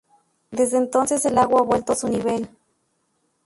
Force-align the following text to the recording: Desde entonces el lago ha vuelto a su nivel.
Desde 0.49 0.77
entonces 0.77 1.23
el 1.27 1.35
lago 1.35 1.59
ha 1.59 1.61
vuelto 1.61 1.93
a 1.93 1.95
su 1.95 2.07
nivel. 2.07 2.49